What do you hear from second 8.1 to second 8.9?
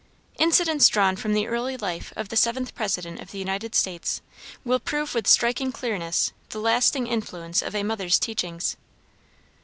teachings.